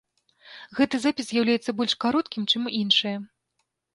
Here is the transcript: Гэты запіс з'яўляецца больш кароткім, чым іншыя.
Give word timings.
Гэты 0.79 0.99
запіс 1.03 1.25
з'яўляецца 1.27 1.75
больш 1.81 1.93
кароткім, 2.05 2.47
чым 2.53 2.63
іншыя. 2.81 3.17